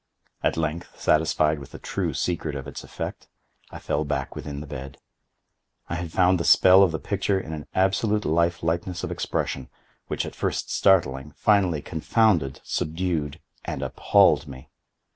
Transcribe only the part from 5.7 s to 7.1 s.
I had found the spell of the